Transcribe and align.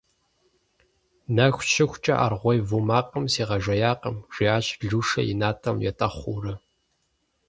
-Нэху 1.35 1.63
щыхункӏэ 1.71 2.13
аргъуей 2.25 2.59
ву 2.69 2.77
макъым 2.87 3.25
сигъэжеякъым,- 3.33 4.17
жиӏащ 4.33 4.65
Лушэ 4.89 5.21
и 5.33 5.35
натӏэм 5.39 5.77
етӏэхъуурэ. 5.89 6.53